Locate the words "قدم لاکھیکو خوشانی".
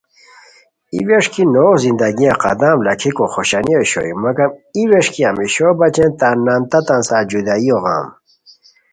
2.43-3.73